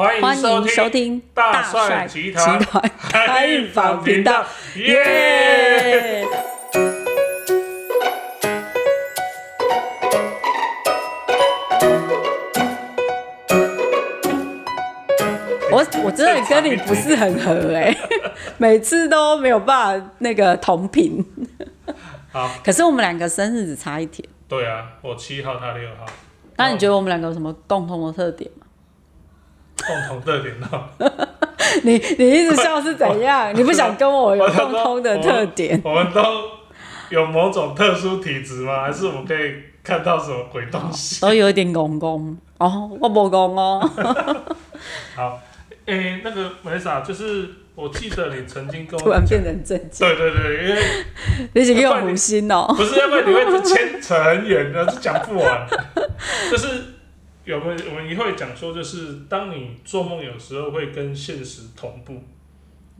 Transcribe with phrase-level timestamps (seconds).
[0.00, 4.42] 欢欢迎迎收收听大帅帅集团团开运坊频道，
[4.76, 6.24] 耶！
[15.70, 17.94] 我我真的跟你不是很合哎、
[18.56, 21.22] 每次都没有办法那个同频。
[22.32, 26.06] 好，可是我们两个生日只差一天，对啊，我七号，他六号，
[26.56, 28.64] 那你觉得我们两个有什么共同的特点吗？
[29.86, 30.68] 共同特点呢？
[31.82, 33.52] 你你一直笑是怎样？
[33.56, 35.80] 你不想跟我有共通的特点？
[35.84, 36.22] 我们都
[37.10, 38.82] 有某种特殊体质吗？
[38.82, 41.20] 还是我们可以看到什么鬼东西？
[41.22, 43.80] 都有一点公公哦，我不公哦。
[45.14, 45.40] 好，
[45.86, 50.82] 诶、那个梅莎，就是我记得你曾经跟我突然变得很正经，对对对，因为
[51.54, 52.66] 你是给我无心哦。
[52.76, 55.66] 不是要不然你会牵扯很远的，是讲不完。
[56.50, 56.66] 就是
[57.50, 62.22] 有我们也会讲说，就是当你做梦有时候会跟现实同步。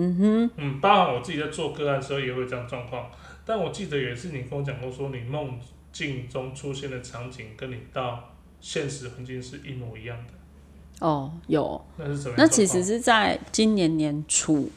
[0.00, 3.10] 嗯哼，嗯，包含我自己在做个案的时候也会这样状况。
[3.44, 5.58] 但我记得有一次你跟我讲过，说你梦
[5.92, 11.84] 境中出现的场景跟你到现实环境是一模一样的，哦，有。
[11.96, 12.34] 那是什么？
[12.38, 14.70] 那其实是在今年年初，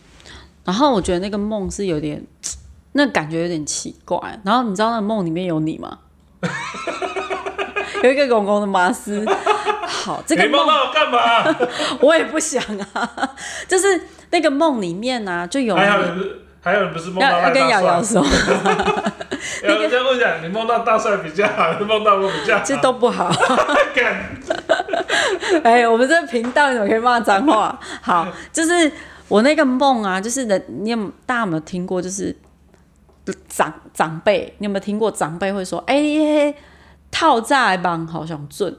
[0.65, 2.25] 然后我觉得那个梦是有点，
[2.93, 4.19] 那感觉有点奇怪。
[4.43, 5.99] 然后你知道那个梦里面有你吗？
[8.03, 9.23] 有一个公公的马斯。
[10.03, 11.55] 好，这个你梦梦到我干嘛？
[12.01, 12.61] 我也不想
[12.93, 13.35] 啊，
[13.67, 18.21] 就是那个梦里面呢、就有还有人不是还有人不是梦到要要跟瑶瑶帅？
[18.21, 18.27] 说，
[20.41, 22.63] 你梦到大帅比较好，还是梦到我比较好？
[22.63, 23.31] 这都不好。
[23.93, 24.29] 干
[25.63, 27.79] 哎、我们这个频道你怎么可以骂脏话？
[28.01, 28.91] 好，就是
[29.27, 32.01] 我那个梦啊，就是人，你有大家有没有听过？
[32.01, 32.35] 就是
[33.47, 36.53] 长长辈，你有没有听过长辈会说：“哎、
[37.11, 38.75] 套债帮好想准。”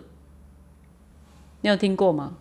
[1.62, 2.34] 你有听过吗？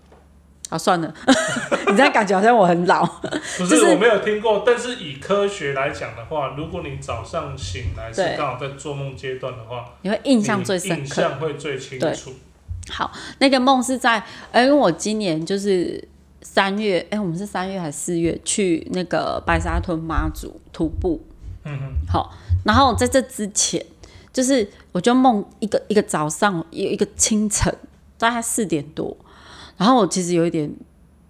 [0.70, 1.14] 啊，算了，
[1.90, 3.06] 你这样感觉好像我很老。
[3.06, 10.96] 不就是是我没有听过，但是以科学来讲的话，如果你早上醒来是对刚好在做梦阶段的话，你会印象最深刻。
[10.98, 12.32] 印象会最清楚。
[12.90, 14.24] 好，那个梦是在，
[14.54, 16.08] 哎因为我今年就是
[16.42, 21.22] 三月，哎、我们是三月还是四月去那个白沙屯妈祖徒步，
[21.66, 22.34] 嗯哼，好，
[22.64, 23.86] 然后在这之前，
[24.32, 27.76] 就是我就梦一个一个早上，一一个清晨，
[28.22, 29.18] 大概四点多，
[29.78, 30.72] 然后我其实有一点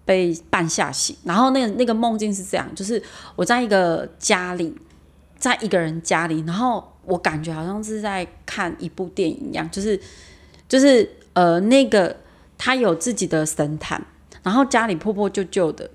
[0.04, 3.02] 被半吓醒，然后那个那个梦境是这样，就是
[3.36, 4.76] 我在一个家里，
[5.38, 9.98] 在一个人家里，然后我感觉好像是在看一部电影一样，就是
[10.68, 12.16] 就是呃那个
[12.58, 14.04] 他有自己的神坛，
[14.42, 15.90] 然后家里破破旧旧的，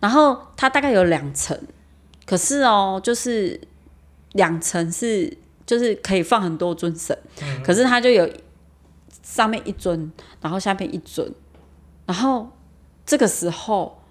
[0.00, 1.58] 然后他大概有两层，
[2.26, 3.60] 可是哦，就是
[4.32, 7.16] 两层是就是可以放很多尊神，
[7.64, 8.28] 可是它就有
[9.30, 10.10] 上面一尊，
[10.40, 11.32] 然后下面一尊，
[12.04, 12.50] 然后
[13.06, 14.02] 这个时候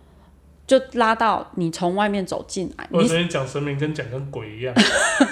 [0.65, 4.73] 就拉到你从外面走进来，我昨天讲神明跟讲跟鬼一样，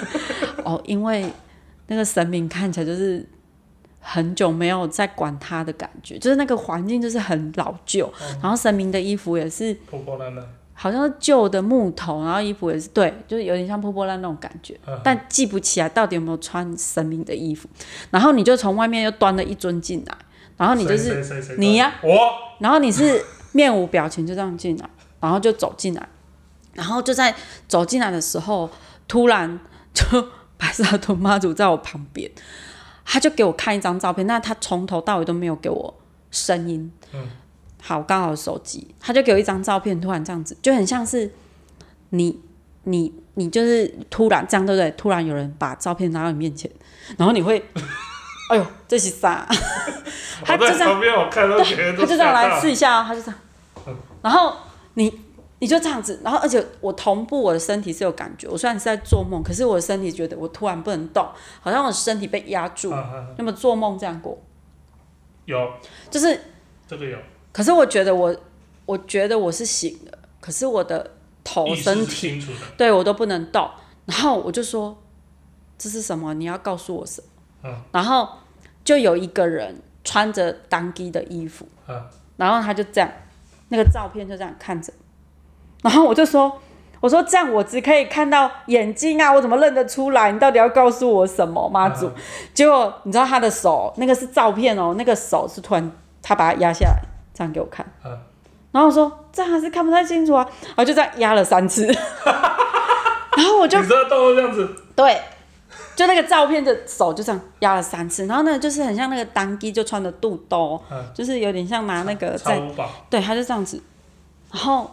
[0.62, 1.32] 哦，因为
[1.86, 3.26] 那个神明看起来就是
[3.98, 8.12] 很久没有在管他的感觉，就是那个环境就是很老旧，
[8.42, 10.44] 然后神明的衣服也是破破烂烂。
[10.80, 17.68] 好像是旧的木头，然后衣服也是对，就是有点像破破烂那种感觉，嗯但记不起来到底有没有穿神明的衣服。
[18.12, 20.16] 然后你就从外面又端了一尊进来，
[20.56, 22.16] 然后你就是你呀我
[22.60, 26.08] 然后你是面无表情就这样进来，然后就走进来，
[26.74, 27.34] 然后就在
[27.66, 28.70] 走进来的时候，
[29.08, 29.58] 突然
[29.92, 30.04] 就
[30.56, 32.30] 白沙屯妈祖在我旁边，
[33.04, 35.92] 他就给我看一张照片，那他从头到尾都没有给我
[36.30, 36.92] 声音。
[37.12, 37.26] 嗯
[37.82, 41.30] 好，刚好有手机，他就给我一张照片，突然这样子，就很像是
[42.10, 42.40] 你
[42.84, 44.90] 你你就是突然这样，对不对？
[44.92, 46.70] 突然有人把照片拿到你面前，
[47.16, 47.62] 然后你会，
[48.50, 49.46] 哎呦，这是啥？
[50.44, 51.00] 他就这样
[51.30, 53.40] 他就这样来试一下哦，他就这样，
[54.22, 54.54] 然后
[54.94, 55.20] 你
[55.58, 61.26] 你就这样子，然后而且我同步我的身体是有感觉，我虽然是在做梦，可是我的身体觉得我突然不能动，
[61.60, 62.90] 好像我身体被压住。
[62.90, 64.40] 啊啊啊那么做梦这样过，
[65.46, 65.72] 有
[66.10, 66.40] 就是，
[66.86, 67.18] 这个有
[67.58, 68.36] 可是我觉得我
[68.86, 71.10] 我觉得我是醒的，可是我的
[71.42, 72.40] 头身体
[72.76, 73.68] 对我都不能动，
[74.06, 74.96] 然后我就说
[75.76, 76.32] 这是什么？
[76.34, 77.26] 你要告诉我什么？
[77.64, 78.28] 嗯然后
[78.84, 82.00] 就有一个人穿着当机的衣服，嗯
[82.36, 83.10] 然后他就这样，
[83.70, 84.92] 那个照片就这样看着，
[85.82, 86.60] 然后我就说，
[87.00, 90.30] 我说这样我只可以看到眼睛啊，我怎么认得出来？
[90.30, 92.08] 你到底要告诉我什么，妈祖？
[92.54, 95.90] 结果你知道他的手，那个是照片哦，那个手是突然
[96.22, 97.02] 他把它压下来，
[97.38, 98.10] 这样给我看，嗯。
[98.72, 101.86] 然后我说这样还是看不太清楚啊，然后就这样压了三次，
[103.36, 105.22] 然后我就你知道动作这样子，对，
[105.96, 111.02] 就那个照片的手就这样压了三次，然后呢就是很像那个当机就穿的肚兜，嗯。
[111.14, 112.60] 就是有点像拿那个在
[113.08, 113.82] 对，他就这样子。
[114.52, 114.90] 然后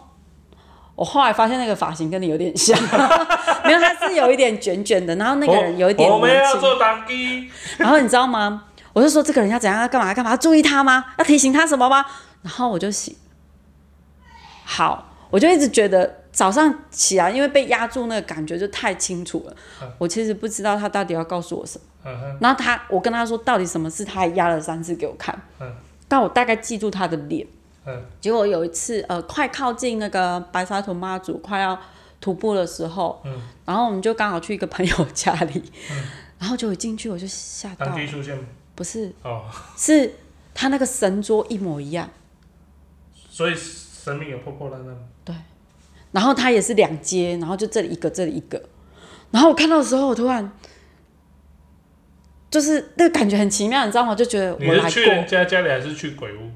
[0.94, 2.78] 我后来发现那个发型跟你有点像，
[3.62, 6.34] 没有，他是有一点卷卷的，然后那个人有一点我们。
[6.34, 8.64] 要做当机，然后你知道吗？
[8.94, 11.04] 我就说这个人要怎样，要干嘛，要干嘛，要注意他吗？
[11.18, 12.06] 要提醒他什么吗？
[12.46, 13.16] 然后我就醒，
[14.64, 19.56] 好，我就一直觉得早上起来，因为被压住那个感觉就太清楚了。
[19.82, 21.84] 嗯，我其实不知道他到底要告诉我什么。
[22.40, 25.36] 然后他，我跟他说到底什么事，他还压了三次给我看。
[25.58, 25.74] 嗯，
[26.06, 27.44] 但我大概记住他的脸。
[27.84, 28.00] 嗯。
[28.20, 31.76] 结果有一次，呃，快靠近那个白沙屯妈祖快要
[32.20, 33.42] 徒步的时候，嗯。
[33.64, 35.60] 然后我们就刚好去一个朋友家里，
[35.90, 36.04] 嗯。
[36.38, 38.38] 然后就一进去我就吓到了，当机出现
[38.76, 39.46] 不是，哦，
[39.76, 40.14] 是
[40.54, 42.08] 他那个神桌一模一样，
[43.36, 45.36] 所以神明有破破烂烂对，
[46.10, 48.58] 然后他也是两阶，然后就这里一个，这里一个，
[49.30, 50.50] 然后我看到的时候，我突然
[52.50, 54.14] 就是那个感觉很奇妙，你知道吗？
[54.14, 56.50] 就觉得你我来过是去人家家里还是去鬼屋？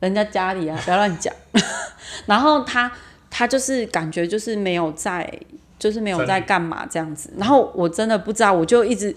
[0.00, 1.34] 人家家里啊，不要乱讲。
[2.26, 2.92] 然后他
[3.30, 5.26] 他就是感觉就是没有在，
[5.78, 7.32] 就是没有在干嘛这样子。
[7.38, 9.16] 然后我真的不知道，我就一直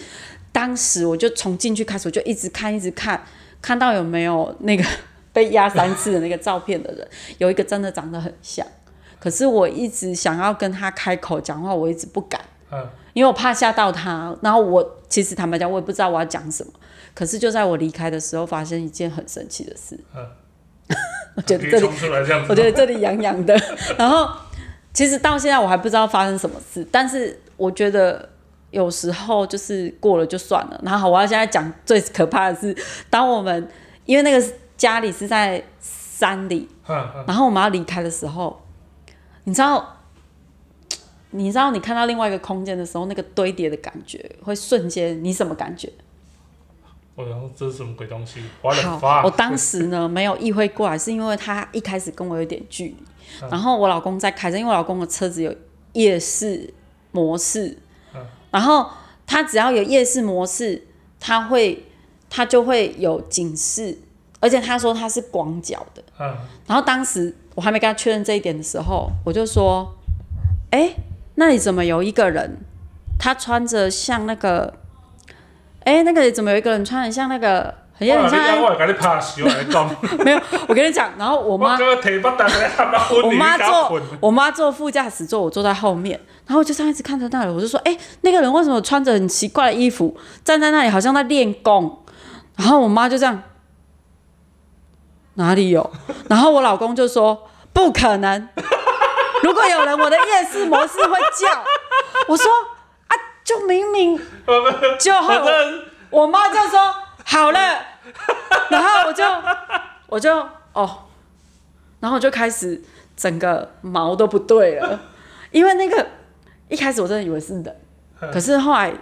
[0.54, 3.22] 当时我就从进去开始，我就一直看，一直看，
[3.62, 4.86] 看到有没有那个
[5.34, 7.06] 被压三次的那个照片的人，
[7.40, 8.66] 有一个真的长得很像。
[9.20, 12.40] 可是我一直想要跟他开口讲话，我一直不敢，
[12.72, 14.36] 嗯，因为我怕吓到他。
[14.42, 16.72] 然后我其实坦白讲，我也不知道我要讲什么。
[17.14, 20.00] 可是就在我离开的时候，发生一件很神奇的事。
[20.16, 20.26] 嗯
[21.36, 21.88] 我觉得这里
[22.50, 23.58] 我觉得这里痒痒的。
[23.98, 24.30] 然后
[24.94, 28.30] 其实到现在我还不知道发生什么事，但是我觉得
[28.72, 30.80] 有时候就是过了就算了。
[30.84, 32.76] 然后好我要现在讲最可怕的是，
[33.10, 33.68] 当我们
[34.06, 34.46] 因为那个
[34.84, 36.68] 家里是在山里，
[37.26, 38.62] 然后我们要离开的时候，
[39.46, 39.98] 你知道。
[41.36, 45.92] 你知道你看到另外一个空间的时候，那个堆叠的感觉会瞬间，你什么感觉？
[47.16, 48.44] 我然后这是什么鬼东西？
[48.62, 52.98] 我的好，发，我当时呢没有意会过来，是因为他一开始跟我有点距离，
[53.42, 55.52] 嗯然后我老公在开车，因为我老公的车子有
[55.94, 56.72] 夜视
[57.12, 57.80] 模式，
[58.14, 58.22] 嗯
[58.52, 58.88] 然后
[59.26, 60.86] 他只要有夜视模式，
[61.20, 61.84] 他会
[62.30, 63.98] 他就会有警示，
[64.44, 66.36] 而且他说他是广角的，嗯。
[66.68, 69.95] 然后当时我还没跟他确认这一点的时候，我就说，
[70.72, 70.94] 哎，
[71.36, 72.57] 那里怎么有一个人，
[73.18, 74.74] 他穿着像那个，
[75.86, 79.90] 哎，那个怎么有一个人穿的像那个，很像很像我来给你拍死，我来讲，
[80.25, 81.78] 没有，我跟你讲，然后我妈
[83.22, 92.00] 我妈坐我妈坐副驾驶座，我坐在后面，然后我就这样一直看着那里，我就说，哎、那个人为什么穿着很奇怪的衣服，站在那里好像在练功？
[92.56, 93.42] 然后我妈就这样，
[95.36, 95.92] 哪里有？
[96.30, 98.50] 然后我老公就说，不可能，
[99.44, 101.64] 如果有人，我的夜视模式会叫。
[102.28, 102.46] 我说
[103.08, 103.14] 啊，
[103.44, 104.20] 就明明
[105.00, 106.80] 就后反正我妈就说
[107.26, 107.60] 好了，
[108.70, 109.24] 然后我就
[110.08, 110.34] 我就
[110.74, 111.06] 哦，
[112.00, 112.82] 然后我就开始
[113.18, 115.00] 整个毛都不对了，
[115.52, 116.06] 因为那个
[116.70, 117.82] 一开始我真的以为是人，
[118.32, 118.94] 可是后来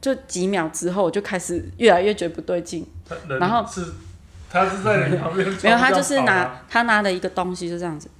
[0.00, 2.86] 就几秒之后我就开始越来越觉得不对劲，
[3.40, 3.84] 然后是
[4.50, 8.10] 他是在你旁边，没有他就是拿他拿的一个东西就这样子，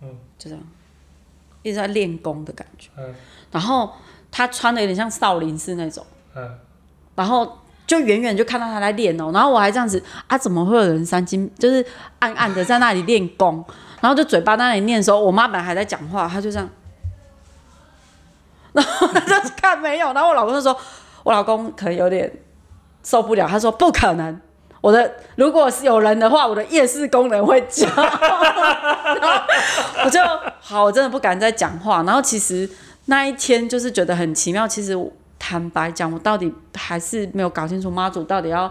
[0.00, 0.08] 嗯。
[0.38, 0.64] 就这样。
[1.62, 3.14] 一直在练功的感觉，嗯。
[3.52, 3.92] 然后
[4.32, 6.04] 他穿的有点像少林寺那种。
[6.34, 6.58] 嗯，
[7.14, 11.84] 然后就远远就看到他在练哦，然后我还这样子啊，怎么会有人三更就是
[12.18, 13.64] 暗暗的在那里练功，
[14.00, 16.68] 然后就嘴巴在那里念的时候，我妈本来还在讲话，她就这样，
[18.72, 20.76] 然后她就看没有，然后我老公就说，
[21.22, 22.32] 我老公可能有点
[23.04, 24.40] 受不了，他说不可能。
[24.82, 28.10] 我的如果是有人的话，我的夜视功能会叫，然
[29.22, 29.42] 后
[30.04, 30.20] 我就
[30.60, 32.02] 好，我真的不敢再讲话。
[32.02, 32.68] 然后其实
[33.06, 34.66] 那一天就是觉得很奇妙。
[34.66, 34.94] 其实
[35.38, 38.70] 坦白讲，我到底还是没有搞清楚妈祖到底要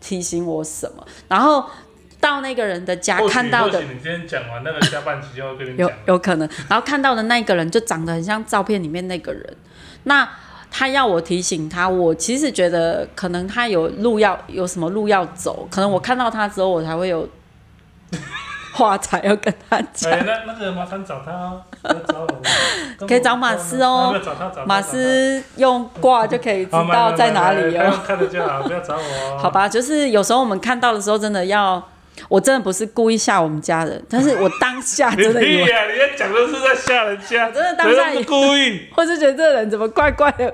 [0.00, 1.06] 提醒我什么。
[1.28, 1.64] 然后
[2.20, 9.56] 到那个人的家看到的或许你今天讲完那个下半集就要跟你有，有可能，然后看到的那个人就长得很像照片里面那个人。
[10.02, 10.28] 那
[10.74, 17.28] 他要我提醒他，我其实觉得可能他有路要有什么路要走，可能我看到他之后，我才会有
[18.72, 20.10] 话才要跟他讲。
[20.10, 22.26] 哎，那那个麻烦找他哦，不要找我，
[23.06, 24.18] 可以找马斯哦
[24.66, 27.92] 马斯用挂就可以知道在哪里哦。
[28.06, 29.36] 看得就好，不要找我哦。
[29.38, 31.86] 好吧，就是有时候我们看到的时候，真的要，
[32.28, 35.86] 我真的不是故意吓我们家人，但是我当下 真的以为，屁呀！
[35.90, 40.52] 你在讲的是在吓人家，我真的当下以人家不故意， 或是觉得这个人怎么怪怪的，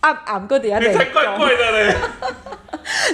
[0.00, 1.94] 暗暗过底下 你才怪怪的嘞！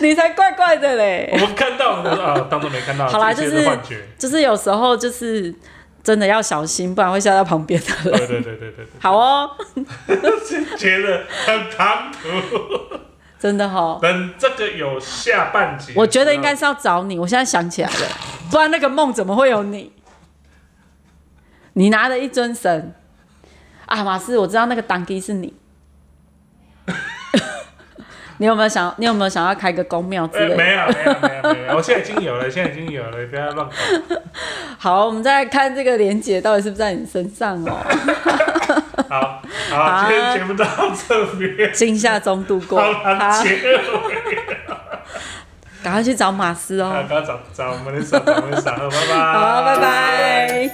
[0.00, 1.38] 你才怪怪的嘞我。
[1.38, 3.68] 们看到，我们说啊，当做没看到，好啦就是。
[4.18, 5.54] 就是有时候就是
[6.02, 8.18] 真的要小心，不然会吓到旁边的人。
[8.18, 9.50] 对对对对对对，好哦，
[10.76, 12.28] 觉得很唐突。
[13.40, 18.06] 真的哈、等这个有下半集，我觉得应该是要找你，我现在想起来了，
[18.50, 19.90] 不然那个梦怎么会有你？
[21.72, 22.94] 你拿着一尊神
[23.86, 25.54] 啊，马斯，我知道那个当机是你。
[28.36, 28.94] 你有没有想？
[28.98, 30.56] 你有没有想要开个公庙之呃，类的？
[30.56, 33.74] 没有没有没有没有，我现在已经有了，现在已经有了，不要乱搞。
[34.78, 37.78] 好，我们再来看这个连结到底是不是在你身上哦。
[39.08, 40.66] 好好，今天节目到
[41.08, 43.42] 这边，惊吓中度过，好。
[45.82, 49.16] 赶快去找马斯哦，赶快找找我们的手，找我们的手，拜拜。
[49.16, 50.70] 好，拜拜。